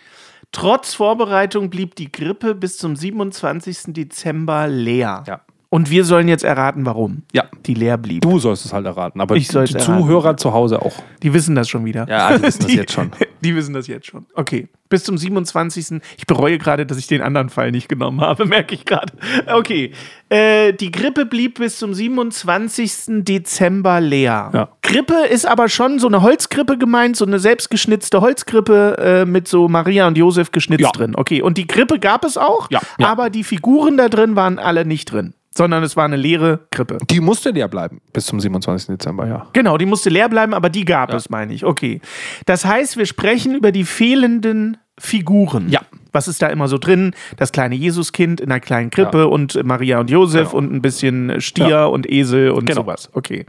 Trotz 0.54 0.94
Vorbereitung 0.94 1.68
blieb 1.68 1.96
die 1.96 2.12
Grippe 2.12 2.54
bis 2.54 2.78
zum 2.78 2.94
27. 2.94 3.92
Dezember 3.92 4.68
leer. 4.68 5.25
Ja. 5.26 5.40
Und 5.75 5.90
wir 5.90 6.04
sollen 6.04 6.28
jetzt 6.28 6.45
erraten, 6.45 6.87
warum 6.87 7.23
Ja. 7.33 7.47
die 7.66 7.75
leer 7.75 7.99
blieb. 7.99 8.23
Du 8.23 8.38
sollst 8.38 8.64
es 8.64 8.73
halt 8.73 8.87
erraten, 8.87 9.21
aber 9.21 9.35
Ich 9.35 9.49
die 9.49 9.57
erraten. 9.57 9.81
Zuhörer 9.81 10.37
zu 10.37 10.52
Hause 10.52 10.81
auch. 10.81 10.95
Die 11.25 11.35
wissen 11.35 11.57
das 11.57 11.69
schon 11.69 11.85
wieder. 11.85 12.07
Ja, 12.09 12.37
die 12.37 12.43
wissen 12.45 12.59
das 12.61 12.66
Die- 12.69 12.76
jetzt 12.76 12.93
schon. 12.93 13.11
Die 13.45 13.54
wissen 13.54 13.75
das 13.75 13.88
jetzt 13.88 14.07
schon. 14.07 14.25
Okay. 14.35 14.69
Bis 14.88 15.04
zum 15.04 15.19
27. 15.19 16.00
Ich 16.16 16.26
bereue 16.26 16.57
gerade, 16.57 16.87
dass 16.87 16.97
ich 16.97 17.09
den 17.09 17.21
anderen 17.21 17.50
Fall 17.50 17.73
nicht 17.73 17.88
genommen 17.90 18.23
habe, 18.23 18.47
merke 18.47 18.75
ich 18.75 18.87
gerade. 18.87 19.12
Okay. 19.52 19.90
Äh, 20.31 20.73
die 20.73 20.90
Grippe 20.90 21.26
blieb 21.26 21.59
bis 21.59 21.78
zum 21.78 21.93
27. 21.93 23.25
Dezember 23.25 24.00
leer. 24.00 24.50
Ja. 24.54 24.69
Grippe 24.81 25.26
ist 25.31 25.45
aber 25.45 25.69
schon 25.69 25.99
so 25.99 26.07
eine 26.07 26.23
Holzgrippe 26.23 26.78
gemeint, 26.78 27.16
so 27.16 27.26
eine 27.26 27.38
selbstgeschnitzte 27.38 28.21
Holzgrippe 28.23 28.97
äh, 28.99 29.25
mit 29.26 29.47
so 29.49 29.69
Maria 29.69 30.07
und 30.07 30.16
Josef 30.16 30.50
geschnitzt 30.52 30.83
Ja. 30.83 30.90
drin. 30.93 31.14
Okay. 31.14 31.43
Und 31.43 31.59
die 31.59 31.66
Grippe 31.66 31.99
gab 31.99 32.25
es 32.25 32.38
auch, 32.38 32.69
ja. 32.71 32.81
aber 33.02 33.28
die 33.28 33.45
Figuren 33.45 33.97
da 33.99 34.09
drin 34.09 34.37
waren 34.37 34.59
alle 34.59 34.87
nicht 34.87 35.12
drin, 35.12 35.35
sondern 35.56 35.82
es 35.82 35.96
war 35.96 36.04
eine 36.04 36.16
leere 36.16 36.66
Grippe. 36.70 36.99
Die 37.11 37.20
musste 37.20 37.50
leer 37.50 37.68
bleiben 37.68 38.00
bis 38.12 38.26
zum 38.26 38.40
27. 38.40 38.88
Dezember, 38.88 39.26
ja. 39.26 39.46
Genau, 39.52 39.78
die 39.78 39.87
musste 39.87 40.11
leer 40.11 40.28
bleiben, 40.28 40.54
aber 40.54 40.68
die 40.70 40.84
gab 40.84 41.12
es, 41.14 41.30
meine 41.30 41.52
ich. 41.54 41.64
Okay. 41.64 42.00
Das 42.46 42.64
heißt, 42.64 42.96
wir 42.96 43.06
sprechen 43.06 43.54
über 43.54 43.70
die 43.73 43.84
fehlenden 43.84 44.76
Figuren. 44.99 45.68
Ja. 45.70 45.80
Was 46.12 46.28
ist 46.28 46.40
da 46.42 46.46
immer 46.49 46.68
so 46.68 46.78
drin? 46.78 47.14
Das 47.37 47.50
kleine 47.50 47.75
Jesuskind 47.75 48.40
in 48.40 48.50
einer 48.50 48.61
kleinen 48.61 48.90
Krippe 48.90 49.26
und 49.28 49.62
Maria 49.64 49.99
und 49.99 50.11
Josef 50.11 50.49
Genau. 50.50 50.58
und 50.58 50.73
ein 50.73 50.82
bisschen 50.82 51.40
Stier 51.40 51.68
Ja. 51.68 51.84
und 51.87 52.08
Esel 52.11 52.50
und 52.50 52.66
Genau. 52.66 52.82
sowas. 52.82 53.11
Okay. 53.12 53.46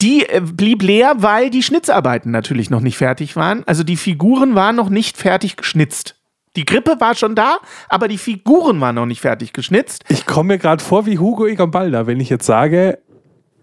Die 0.00 0.26
äh, 0.28 0.40
blieb 0.40 0.82
leer, 0.82 1.14
weil 1.18 1.50
die 1.50 1.62
Schnitzarbeiten 1.62 2.30
natürlich 2.32 2.70
noch 2.70 2.80
nicht 2.80 2.96
fertig 2.96 3.36
waren. 3.36 3.62
Also 3.66 3.84
die 3.84 3.96
Figuren 3.96 4.54
waren 4.54 4.76
noch 4.76 4.88
nicht 4.88 5.16
fertig 5.18 5.56
geschnitzt. 5.56 6.16
Die 6.56 6.64
Krippe 6.64 6.96
war 7.00 7.14
schon 7.14 7.34
da, 7.34 7.58
aber 7.88 8.08
die 8.08 8.18
Figuren 8.18 8.80
waren 8.80 8.94
noch 8.94 9.06
nicht 9.06 9.20
fertig 9.20 9.52
geschnitzt. 9.52 10.04
Ich 10.08 10.24
komme 10.24 10.54
mir 10.54 10.58
gerade 10.58 10.82
vor 10.82 11.06
wie 11.06 11.18
Hugo 11.18 11.46
Egon 11.46 11.70
Balder, 11.70 12.06
wenn 12.06 12.20
ich 12.20 12.30
jetzt 12.30 12.46
sage, 12.46 12.98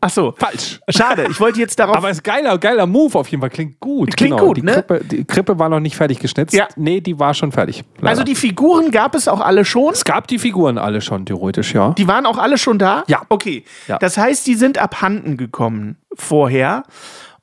Ach 0.04 0.10
so. 0.10 0.34
falsch. 0.36 0.80
Schade, 0.90 1.28
ich 1.30 1.40
wollte 1.40 1.60
jetzt 1.60 1.80
darauf. 1.80 1.96
Aber 1.96 2.10
es 2.10 2.18
ist 2.18 2.24
geiler, 2.24 2.58
geiler 2.58 2.88
Move 2.88 3.18
auf 3.20 3.28
jeden 3.28 3.40
Fall. 3.40 3.52
Klingt 3.52 3.80
gut. 3.80 4.18
Klingt 4.18 4.40
gut, 4.40 4.58
die 4.58 4.64
ne? 4.64 4.74
Krippe, 4.74 5.02
die 5.06 5.24
Krippe 5.24 5.60
war 5.60 5.70
noch 5.70 5.80
nicht 5.80 5.96
fertig 5.96 6.20
geschnitzt. 6.20 6.56
Ja. 6.56 6.68
Nee, 6.76 7.02
die 7.02 7.20
war 7.20 7.36
schon 7.36 7.52
fertig. 7.52 7.84
Leider. 7.98 8.10
also 8.10 8.24
die 8.24 8.34
Figuren 8.34 8.90
gab 8.90 9.14
es 9.14 9.28
auch 9.28 9.40
alle 9.40 9.64
schon. 9.64 9.94
es 9.94 10.04
gab 10.04 10.28
die 10.28 10.40
Figuren 10.40 10.80
alle 10.80 11.02
schon, 11.02 11.28
theoretisch, 11.28 11.76
ja. 11.76 11.92
Die 11.92 12.08
waren 12.08 12.26
auch 12.26 12.40
alle 12.40 12.58
schon 12.58 12.80
da? 12.80 13.04
Ja. 13.08 13.22
Okay. 13.30 13.64
Ja. 13.88 14.00
Das 14.00 14.18
heißt, 14.18 14.48
die 14.48 14.56
sind 14.56 14.80
abhanden 14.80 15.38
gekommen 15.38 15.98
vorher. 16.16 16.84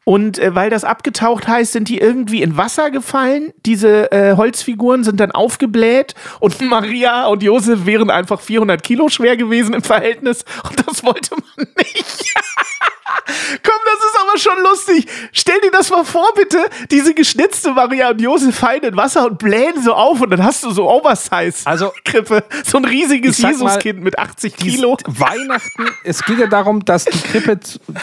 Und 0.08 0.38
äh, 0.38 0.54
weil 0.54 0.70
das 0.70 0.84
abgetaucht 0.84 1.46
heißt, 1.48 1.72
sind 1.72 1.90
die 1.90 1.98
irgendwie 1.98 2.40
in 2.40 2.56
Wasser 2.56 2.90
gefallen. 2.90 3.52
Diese 3.66 4.10
äh, 4.10 4.36
Holzfiguren 4.36 5.04
sind 5.04 5.20
dann 5.20 5.32
aufgebläht 5.32 6.14
und 6.40 6.58
Maria 6.62 7.26
und 7.26 7.42
Josef 7.42 7.84
wären 7.84 8.08
einfach 8.08 8.40
400 8.40 8.82
Kilo 8.82 9.10
schwer 9.10 9.36
gewesen 9.36 9.74
im 9.74 9.82
Verhältnis. 9.82 10.46
Und 10.66 10.88
das 10.88 11.04
wollte 11.04 11.34
man 11.34 11.66
nicht. 11.76 12.24
Komm, 13.62 13.80
das 13.84 14.04
ist 14.04 14.18
aber 14.20 14.38
schon 14.38 14.62
lustig. 14.62 15.06
Stell 15.32 15.60
dir 15.60 15.70
das 15.70 15.90
mal 15.90 16.04
vor, 16.04 16.28
bitte. 16.34 16.58
Diese 16.90 17.12
geschnitzte 17.12 17.72
Maria 17.72 18.10
und 18.10 18.20
Josef 18.20 18.56
fallen 18.56 18.82
in 18.84 18.96
Wasser 18.96 19.26
und 19.26 19.38
blähen 19.38 19.82
so 19.82 19.92
auf 19.92 20.20
und 20.22 20.30
dann 20.30 20.42
hast 20.42 20.64
du 20.64 20.70
so 20.70 20.88
Oversize. 20.88 21.66
Also- 21.66 21.92
Krippe. 22.04 22.44
So 22.64 22.78
ein 22.78 22.84
riesiges 22.86 23.36
Jesuskind 23.38 24.02
mit 24.02 24.18
80 24.18 24.56
Die 24.56 24.70
Kilo. 24.70 24.96
Weihnachten, 25.06 25.84
es 26.04 26.22
geht 26.22 26.38
ja 26.38 26.46
darum, 26.46 26.82
dass 26.86 27.04
die 27.04 27.18
Krippe 27.18 27.60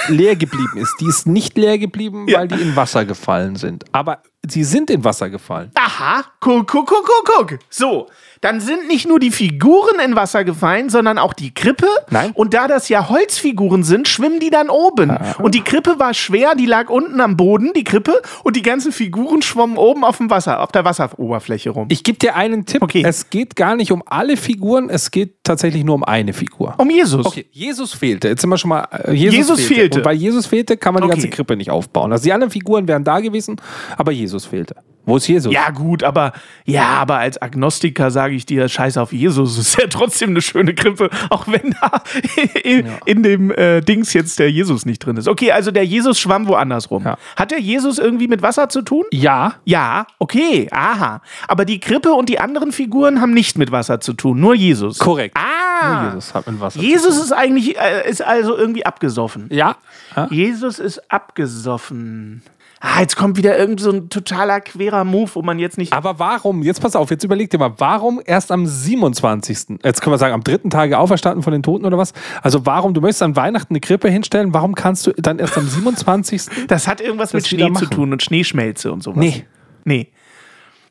leer 0.08 0.36
geblieben 0.36 0.78
ist. 0.78 0.94
Die 1.00 1.08
ist 1.08 1.26
nicht 1.26 1.58
leer 1.58 1.78
geblieben, 1.80 1.95
Ja. 2.28 2.40
weil 2.40 2.48
die 2.48 2.62
in 2.62 2.76
Wasser 2.76 3.06
gefallen 3.06 3.56
sind. 3.56 3.86
Aber 3.92 4.22
sie 4.52 4.64
sind 4.64 4.90
in 4.90 5.04
Wasser 5.04 5.30
gefallen. 5.30 5.72
Aha, 5.76 6.24
guck, 6.40 6.68
guck, 6.68 6.88
guck, 6.88 7.06
guck, 7.06 7.50
guck. 7.50 7.60
So, 7.70 8.08
dann 8.42 8.60
sind 8.60 8.88
nicht 8.88 9.08
nur 9.08 9.20
die 9.20 9.32
Figuren 9.32 10.00
in 10.04 10.16
Wasser 10.16 10.44
gefallen, 10.44 10.90
sondern 10.90 11.18
auch 11.18 11.34
die 11.34 11.54
Krippe. 11.54 11.88
Nein. 12.10 12.32
Und 12.34 12.54
da 12.54 12.68
das 12.68 12.90
ja 12.90 13.10
Holzfiguren 13.10 13.84
sind, 13.84 14.08
schwimmen 14.08 14.40
die 14.40 14.50
dann 14.50 14.70
oben. 14.70 15.16
Und 15.40 15.56
die 15.56 15.62
Krippe 15.62 15.96
war 16.00 16.14
schwer, 16.14 16.56
die 16.56 16.66
lag 16.66 16.90
unten 16.90 17.20
am 17.22 17.38
Boden, 17.38 17.72
die 17.76 17.84
Krippe, 17.84 18.22
und 18.44 18.56
die 18.56 18.62
ganzen 18.62 18.92
Figuren 18.92 19.42
schwommen 19.42 19.78
oben 19.78 20.04
auf 20.04 20.18
dem 20.18 20.30
Wasser, 20.30 20.62
auf 20.62 20.72
der 20.72 20.86
Wasseroberfläche 20.86 21.70
rum. 21.72 21.88
Ich 21.90 22.04
gebe 22.04 22.18
dir 22.20 22.36
einen 22.36 22.66
Tipp. 22.66 22.82
Okay. 22.84 23.04
Es 23.06 23.30
geht 23.30 23.56
gar 23.56 23.76
nicht 23.76 23.92
um 23.92 24.04
alle 24.06 24.38
Figuren, 24.38 24.90
es 24.90 25.12
geht 25.12 25.44
tatsächlich 25.44 25.84
nur 25.84 25.96
um 25.96 26.04
eine 26.04 26.34
Figur. 26.34 26.76
um 26.78 26.90
Jesus. 26.90 27.26
Okay, 27.26 27.46
Jesus 27.52 27.94
fehlte. 27.94 28.28
Jetzt 28.28 28.42
sind 28.42 28.50
wir 28.50 28.58
schon 28.58 28.70
mal. 28.70 28.88
Äh, 28.92 29.14
Jesus, 29.14 29.36
Jesus 29.38 29.62
fehlte. 29.62 30.00
Und 30.00 30.06
weil 30.06 30.16
Jesus 30.18 30.46
fehlte, 30.46 30.78
kann 30.78 30.94
man 30.94 31.02
die 31.04 31.06
Okay. 31.08 31.16
ganze 31.16 31.30
Krippe 31.30 31.56
nicht 31.56 31.72
aufbauen. 31.72 32.12
Also 32.12 32.24
die 32.26 32.34
anderen 32.34 32.52
Figuren 32.52 32.88
wären 32.88 33.04
da 33.04 33.20
gewesen, 33.20 33.56
aber 33.98 34.12
Jesus 34.12 34.35
fehlte. 34.44 34.76
Wo 35.06 35.18
ist 35.18 35.28
Jesus? 35.28 35.54
Ja, 35.54 35.70
gut, 35.70 36.04
aber 36.04 36.34
ja, 36.66 36.88
aber 36.96 37.18
als 37.20 37.40
Agnostiker 37.40 38.10
sage 38.10 38.34
ich 38.34 38.46
dir, 38.46 38.68
scheiß 38.68 38.98
auf 38.98 39.14
Jesus. 39.14 39.58
Es 39.58 39.68
ist 39.70 39.80
ja 39.80 39.88
trotzdem 39.88 40.32
eine 40.32 40.42
schöne 40.42 40.74
Krippe, 40.74 41.10
auch 41.30 41.48
wenn 41.48 41.76
da 41.80 42.02
in, 42.64 42.88
in 43.06 43.24
dem 43.24 43.52
äh, 43.52 43.82
Dings 43.82 44.14
jetzt 44.14 44.40
der 44.40 44.52
Jesus 44.52 44.86
nicht 44.86 45.00
drin 45.00 45.18
ist. 45.18 45.28
Okay, 45.28 45.52
also 45.52 45.70
der 45.70 45.86
Jesus 45.86 46.20
schwamm 46.20 46.48
woanders 46.48 46.90
rum. 46.90 47.04
Ja. 47.06 47.18
Hat 47.36 47.52
der 47.52 47.60
Jesus 47.60 48.00
irgendwie 48.00 48.28
mit 48.28 48.42
Wasser 48.42 48.68
zu 48.70 48.82
tun? 48.82 49.04
Ja. 49.12 49.54
Ja, 49.64 50.08
okay, 50.18 50.68
aha. 50.72 51.22
Aber 51.48 51.66
die 51.66 51.80
Krippe 51.80 52.14
und 52.14 52.28
die 52.28 52.40
anderen 52.40 52.72
Figuren 52.72 53.22
haben 53.22 53.34
nicht 53.34 53.60
mit 53.60 53.72
Wasser 53.72 54.00
zu 54.00 54.14
tun, 54.14 54.40
nur 54.40 54.56
Jesus. 54.56 54.98
Korrekt. 54.98 55.38
Ah, 55.38 56.02
Nur 56.02 56.06
Jesus 56.14 56.34
hat 56.34 56.48
mit 56.48 56.60
Wasser. 56.60 56.80
Jesus 56.80 57.18
ist 57.18 57.32
eigentlich, 57.32 57.78
äh, 57.78 58.10
ist 58.10 58.24
also 58.24 58.58
irgendwie 58.58 58.86
abgesoffen. 58.86 59.48
Ja. 59.52 59.76
ja. 60.16 60.28
Jesus 60.32 60.80
ist 60.80 61.12
abgesoffen. 61.12 62.42
Ah, 62.82 63.02
jetzt 63.02 63.16
kommt 63.16 63.38
wieder 63.38 63.58
irgend 63.58 63.80
so 63.80 63.92
ein 63.92 64.10
totaler 64.10 64.60
querer 64.60 65.04
Move, 65.06 65.32
wo 65.34 65.42
man 65.42 65.60
jetzt 65.60 65.78
nicht. 65.78 65.94
Aber 65.94 66.20
warum, 66.20 66.62
jetzt 66.62 66.82
pass 66.82 66.96
auf, 66.96 67.10
jetzt 67.10 67.24
überleg 67.24 67.50
dir 67.50 67.58
mal, 67.58 67.74
warum 67.78 68.22
erst 68.24 68.52
am 68.52 68.66
27., 68.66 69.80
jetzt 69.84 70.02
können 70.02 70.14
wir 70.14 70.18
sagen, 70.18 70.34
am 70.34 70.44
dritten 70.44 70.70
Tage 70.70 70.98
auferstanden 71.00 71.42
von 71.42 71.54
den 71.54 71.64
Toten 71.64 71.86
oder 71.86 71.98
was? 71.98 72.14
Also 72.42 72.66
warum, 72.66 72.94
du 72.94 73.02
möchtest 73.02 73.24
an 73.24 73.36
Weihnachten 73.36 73.74
eine 73.74 73.80
Krippe 73.80 74.10
hinstellen, 74.10 74.54
warum 74.54 74.76
kannst 74.76 75.08
du 75.08 75.14
dann 75.14 75.40
erst 75.40 75.58
am 75.58 75.68
27.? 75.68 76.68
Das 76.68 76.88
hat 76.88 77.02
irgendwas 77.02 77.32
Das 77.32 77.44
mit 77.44 77.48
Schnee 77.48 77.74
zu 77.74 77.86
tun 77.86 78.12
und 78.12 78.22
Schneeschmelze 78.22 78.92
und 78.92 79.02
sowas. 79.02 79.18
Nee. 79.18 79.46
Nee. 79.86 80.10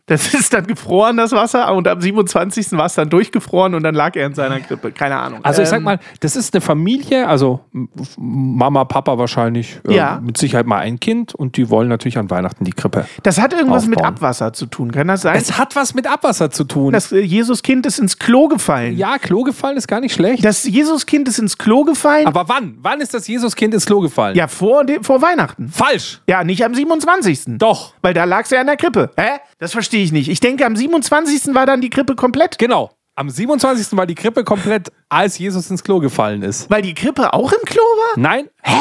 Das 0.06 0.34
ist 0.34 0.52
dann 0.52 0.66
gefroren, 0.66 1.16
das 1.16 1.32
Wasser, 1.32 1.72
und 1.74 1.88
am 1.88 2.00
27. 2.00 2.72
war 2.72 2.86
es 2.86 2.94
dann 2.94 3.08
durchgefroren 3.08 3.74
und 3.74 3.82
dann 3.82 3.94
lag 3.94 4.14
er 4.16 4.26
in 4.26 4.34
seiner 4.34 4.60
Krippe. 4.60 4.92
Keine 4.92 5.16
Ahnung. 5.16 5.40
Also 5.42 5.62
ich 5.62 5.68
sag 5.68 5.78
Ähm, 5.78 5.84
mal, 5.84 5.98
das 6.20 6.36
ist 6.36 6.52
eine 6.54 6.60
Familie, 6.60 7.26
also 7.26 7.60
Mama, 8.18 8.84
Papa 8.84 9.18
wahrscheinlich, 9.18 9.80
äh, 9.88 9.94
Ja. 9.94 10.20
mit 10.22 10.36
Sicherheit 10.36 10.66
mal 10.66 10.78
ein 10.78 11.00
Kind 11.00 11.34
und 11.34 11.56
die 11.56 11.70
wollen 11.70 11.88
natürlich 11.88 12.18
an 12.18 12.30
Weihnachten 12.30 12.64
die 12.64 12.72
Krippe. 12.72 13.06
Das 13.22 13.40
hat 13.40 13.52
irgendwas 13.52 13.86
mit 13.86 13.98
aufbauen. 13.98 14.14
Abwasser 14.14 14.52
zu 14.52 14.66
tun, 14.66 14.92
kann 14.92 15.08
das 15.08 15.22
sein? 15.22 15.36
Es 15.36 15.56
hat 15.58 15.74
was 15.76 15.94
mit 15.94 16.06
Abwasser 16.06 16.50
zu 16.50 16.64
tun. 16.64 16.92
das 16.92 17.10
äh, 17.12 17.20
Jesuskind 17.20 17.86
ist 17.86 17.98
ins 17.98 18.18
Klo 18.18 18.48
gefallen. 18.48 18.96
ja, 18.96 19.18
Klo 19.18 19.42
gefallen 19.42 19.76
ist 19.76 19.88
gar 19.88 20.00
nicht 20.00 20.12
schlecht. 20.14 20.44
Das 20.44 20.64
Jesuskind 20.64 21.28
ist 21.28 21.38
ins 21.38 21.58
Klo 21.58 21.84
gefallen. 21.84 22.26
Aber 22.26 22.48
wann? 22.48 22.76
Wann 22.82 23.00
ist 23.00 23.14
das 23.14 23.26
Jesuskind 23.26 23.72
ins 23.74 23.86
Klo 23.86 24.00
gefallen? 24.00 24.36
ja, 24.36 24.48
vor, 24.48 24.84
vor 25.02 25.22
Weihnachten. 25.22 25.68
Falsch. 25.68 26.20
Ja, 26.28 26.44
nicht 26.44 26.64
am 26.64 26.74
27. 26.74 27.58
Doch. 27.58 27.94
Weil 28.02 28.14
da 28.14 28.24
lag 28.24 28.42
es 28.44 28.50
ja 28.50 28.60
in 28.60 28.66
der 28.66 28.76
Krippe. 28.76 29.10
Hä? 29.16 29.38
Das 29.58 29.72
verstehe 29.72 29.93
ich 30.02 30.12
nicht. 30.12 30.28
Ich 30.28 30.40
denke, 30.40 30.66
am 30.66 30.74
27. 30.76 31.54
war 31.54 31.66
dann 31.66 31.80
die 31.80 31.90
Krippe 31.90 32.14
komplett. 32.16 32.58
Genau. 32.58 32.90
Am 33.16 33.30
27. 33.30 33.96
war 33.96 34.06
die 34.06 34.14
Krippe 34.16 34.42
komplett, 34.42 34.90
als 35.08 35.38
Jesus 35.38 35.70
ins 35.70 35.84
Klo 35.84 36.00
gefallen 36.00 36.42
ist. 36.42 36.68
Weil 36.70 36.82
die 36.82 36.94
Krippe 36.94 37.32
auch 37.32 37.52
im 37.52 37.60
Klo 37.64 37.80
war? 37.82 38.18
Nein. 38.20 38.48
Hä? 38.62 38.74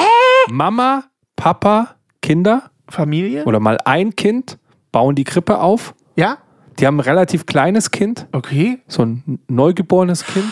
Mama, 0.49 1.03
Papa, 1.35 1.95
Kinder 2.21 2.63
Familie? 2.89 3.45
oder 3.45 3.59
mal 3.59 3.77
ein 3.85 4.15
Kind 4.15 4.57
bauen 4.91 5.13
die 5.15 5.23
Krippe 5.23 5.59
auf. 5.59 5.93
Ja? 6.15 6.39
Die 6.79 6.87
haben 6.87 6.97
ein 6.97 7.01
relativ 7.01 7.45
kleines 7.45 7.91
Kind, 7.91 8.25
Okay. 8.31 8.79
so 8.87 9.03
ein 9.03 9.39
neugeborenes 9.47 10.25
Kind. 10.25 10.51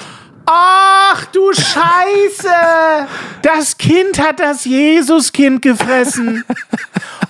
Ach 1.13 1.25
du 1.25 1.51
Scheiße! 1.53 3.08
Das 3.41 3.77
Kind 3.77 4.20
hat 4.20 4.39
das 4.39 4.65
Jesuskind 4.65 5.62
gefressen. 5.62 6.44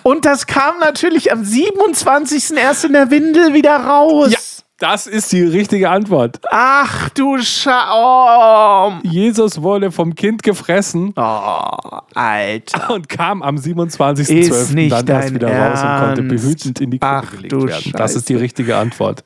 Und 0.04 0.26
das 0.26 0.46
kam 0.48 0.80
natürlich 0.80 1.32
am 1.32 1.44
27. 1.44 2.56
erst 2.58 2.86
in 2.86 2.94
der 2.94 3.10
Windel 3.12 3.54
wieder 3.54 3.76
raus. 3.78 4.64
das 4.80 5.08
ist 5.08 5.32
die 5.32 5.44
richtige 5.44 5.90
Antwort. 5.90 6.40
Ach 6.52 7.10
du 7.10 7.38
Scheiße. 7.40 7.92
Oh, 7.94 8.92
Jesus 9.04 9.62
wurde 9.62 9.92
vom 9.92 10.14
Kind 10.16 10.44
gefressen 10.44 11.14
oh, 11.16 11.68
Alter. 12.14 12.90
und 12.94 13.10
kam 13.10 13.42
am 13.44 13.56
Ist 13.58 13.66
27.12. 13.68 14.74
nicht 14.74 14.92
dann 14.92 15.08
erst 15.08 15.34
wieder 15.34 15.48
raus 15.48 15.82
und 15.82 16.06
konnte 16.06 16.22
Ernst? 16.22 16.44
behütend 16.44 16.82
in 16.82 16.92
die 16.92 17.00
Krippe 17.00 17.14
Ach 17.28 17.32
gelegt 17.32 17.52
werden. 17.54 17.94
Das 17.98 18.16
ist 18.16 18.28
die 18.30 18.34
Scheiße. 18.34 18.44
richtige 18.44 18.78
Antwort. 18.78 19.24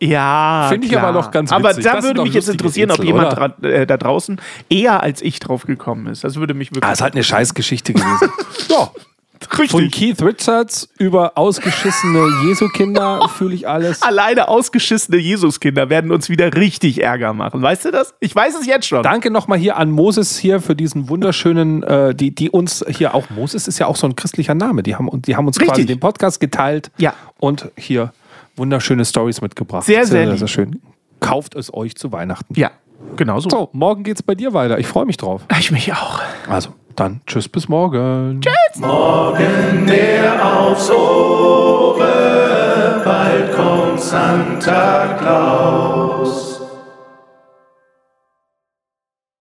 Ja. 0.00 0.66
Finde 0.70 0.86
ich 0.86 0.92
klar. 0.92 1.04
aber 1.04 1.20
doch 1.22 1.30
ganz 1.30 1.52
Aber 1.52 1.70
witzig. 1.70 1.84
da 1.84 1.92
Das 1.94 2.04
sind 2.04 2.16
würde 2.16 2.22
mich 2.24 2.34
jetzt 2.34 2.48
interessieren, 2.48 2.90
ob 2.90 2.98
Rätsel, 2.98 3.06
jemand 3.06 3.32
oder? 3.32 3.48
dra 3.48 3.68
äh, 3.68 3.86
da 3.86 3.96
draußen 3.96 4.40
eher 4.68 5.02
als 5.02 5.22
ich 5.22 5.38
drauf 5.40 5.64
gekommen 5.64 6.06
ist. 6.08 6.22
Das 6.24 6.36
würde 6.36 6.52
mich 6.54 6.70
wirklich. 6.70 6.84
Ah, 6.84 6.92
ist 6.92 7.00
halt 7.00 7.14
eine 7.14 7.24
Scheißgeschichte 7.24 7.94
gewesen. 7.94 8.30
ja. 8.68 8.90
Von 9.48 9.60
richtig. 9.60 9.92
Keith 9.92 10.22
Richards 10.22 10.88
über 10.98 11.32
ausgeschissene 11.36 12.26
Jesu-Kinder 12.46 13.28
fühle 13.36 13.54
ich 13.54 13.68
alles. 13.68 14.02
Alleine 14.02 14.48
ausgeschissene 14.48 15.18
Jesuskinder 15.18 15.90
werden 15.90 16.10
uns 16.10 16.28
wieder 16.30 16.54
richtig 16.54 17.02
Ärger 17.02 17.32
machen. 17.34 17.60
Weißt 17.62 17.84
du 17.84 17.90
das? 17.90 18.14
Ich 18.20 18.34
weiß 18.34 18.54
es 18.58 18.66
jetzt 18.66 18.86
schon. 18.88 19.02
Danke 19.02 19.30
nochmal 19.30 19.58
hier 19.58 19.76
an 19.76 19.90
Moses 19.90 20.36
hier 20.38 20.60
für 20.60 20.74
diesen 20.74 21.08
wunderschönen, 21.10 21.82
äh, 21.82 22.14
die, 22.14 22.34
die 22.34 22.50
uns 22.50 22.84
hier 22.88 23.14
auch, 23.14 23.28
Moses 23.30 23.68
ist 23.68 23.78
ja 23.78 23.86
auch 23.86 23.96
so 23.96 24.06
ein 24.06 24.16
christlicher 24.16 24.54
Name, 24.54 24.82
die 24.82 24.96
haben, 24.96 25.08
die 25.22 25.36
haben 25.36 25.46
uns 25.46 25.58
quasi 25.58 25.82
Richtig. 25.82 25.86
den 25.86 26.00
Podcast 26.00 26.40
geteilt 26.40 26.90
Ja. 26.96 27.12
und 27.38 27.70
hier 27.76 28.12
wunderschöne 28.56 29.04
Stories 29.04 29.40
mitgebracht. 29.40 29.84
Sehr, 29.84 30.06
sehr 30.06 30.26
sehr, 30.26 30.36
sehr 30.36 30.48
schön. 30.48 30.80
Kauft 31.20 31.54
es 31.54 31.72
euch 31.72 31.94
zu 31.96 32.12
Weihnachten. 32.12 32.54
Ja, 32.58 32.70
genau 33.16 33.40
so. 33.40 33.48
So, 33.50 33.68
morgen 33.72 34.02
geht's 34.04 34.22
bei 34.22 34.34
dir 34.34 34.52
weiter. 34.52 34.78
Ich 34.78 34.86
freue 34.86 35.06
mich 35.06 35.16
drauf. 35.16 35.42
Ich 35.58 35.70
mich 35.70 35.92
auch. 35.92 36.20
Also, 36.48 36.70
dann 36.94 37.20
tschüss 37.26 37.48
bis 37.48 37.68
morgen. 37.68 38.40
Morgen 38.78 39.86
der 39.86 40.44
aufs 40.44 40.90
Ohre, 40.90 42.02
bald 43.04 43.52
kommt 43.54 44.00
Santa 44.00 45.16
Claus. 45.18 46.55